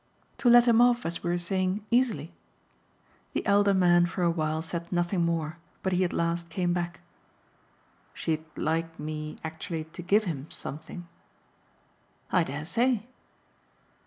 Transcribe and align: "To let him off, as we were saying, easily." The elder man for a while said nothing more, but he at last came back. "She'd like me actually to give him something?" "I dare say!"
"To 0.39 0.49
let 0.49 0.67
him 0.67 0.81
off, 0.81 1.05
as 1.05 1.21
we 1.23 1.29
were 1.29 1.37
saying, 1.37 1.85
easily." 1.91 2.33
The 3.33 3.45
elder 3.45 3.75
man 3.75 4.07
for 4.07 4.23
a 4.23 4.31
while 4.31 4.63
said 4.63 4.91
nothing 4.91 5.23
more, 5.23 5.59
but 5.83 5.93
he 5.93 6.03
at 6.03 6.11
last 6.11 6.49
came 6.49 6.73
back. 6.73 7.01
"She'd 8.15 8.43
like 8.55 8.99
me 8.99 9.35
actually 9.43 9.83
to 9.83 10.01
give 10.01 10.23
him 10.23 10.49
something?" 10.49 11.07
"I 12.31 12.43
dare 12.43 12.65
say!" 12.65 13.05